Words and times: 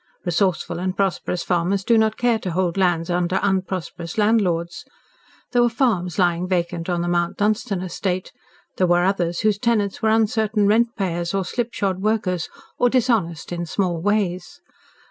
Resourceful 0.25 0.79
and 0.79 0.97
prosperous 0.97 1.43
farmers 1.43 1.83
do 1.83 1.95
not 1.95 2.17
care 2.17 2.39
to 2.39 2.49
hold 2.49 2.75
lands 2.75 3.11
under 3.11 3.39
unprosperous 3.43 4.17
landlords. 4.17 4.83
There 5.51 5.61
were 5.61 5.69
farms 5.69 6.17
lying 6.17 6.47
vacant 6.47 6.89
on 6.89 7.03
the 7.03 7.07
Mount 7.07 7.37
Dunstan 7.37 7.83
estate, 7.83 8.31
there 8.77 8.87
were 8.87 9.03
others 9.05 9.41
whose 9.41 9.59
tenants 9.59 10.01
were 10.01 10.09
uncertain 10.09 10.65
rent 10.65 10.95
payers 10.95 11.35
or 11.35 11.45
slipshod 11.45 12.01
workers 12.01 12.49
or 12.79 12.89
dishonest 12.89 13.51
in 13.51 13.67
small 13.67 14.01
ways. 14.01 14.59